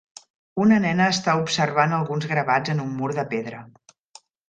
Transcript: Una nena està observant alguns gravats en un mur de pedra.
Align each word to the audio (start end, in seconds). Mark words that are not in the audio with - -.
Una 0.63 0.79
nena 0.85 1.09
està 1.17 1.35
observant 1.43 1.95
alguns 1.99 2.29
gravats 2.35 2.77
en 2.77 2.85
un 2.89 2.99
mur 3.03 3.15
de 3.21 3.31
pedra. 3.37 3.65